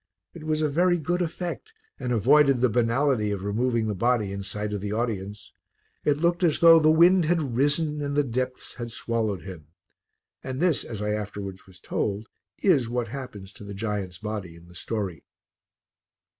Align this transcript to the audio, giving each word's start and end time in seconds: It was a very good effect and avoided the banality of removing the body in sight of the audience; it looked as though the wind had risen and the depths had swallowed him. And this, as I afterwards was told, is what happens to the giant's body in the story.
It 0.33 0.45
was 0.45 0.63
a 0.63 0.67
very 0.67 0.97
good 0.97 1.21
effect 1.21 1.73
and 1.99 2.11
avoided 2.11 2.59
the 2.59 2.69
banality 2.69 3.29
of 3.29 3.43
removing 3.43 3.85
the 3.85 3.93
body 3.93 4.31
in 4.31 4.41
sight 4.41 4.73
of 4.73 4.81
the 4.81 4.91
audience; 4.91 5.53
it 6.03 6.17
looked 6.17 6.43
as 6.43 6.59
though 6.59 6.79
the 6.79 6.89
wind 6.89 7.25
had 7.25 7.55
risen 7.55 8.01
and 8.01 8.17
the 8.17 8.23
depths 8.23 8.73
had 8.73 8.89
swallowed 8.91 9.43
him. 9.43 9.67
And 10.43 10.59
this, 10.59 10.83
as 10.83 11.03
I 11.03 11.11
afterwards 11.11 11.67
was 11.67 11.79
told, 11.79 12.27
is 12.63 12.89
what 12.89 13.09
happens 13.09 13.53
to 13.53 13.63
the 13.63 13.75
giant's 13.75 14.17
body 14.17 14.55
in 14.55 14.65
the 14.67 14.73
story. 14.73 15.23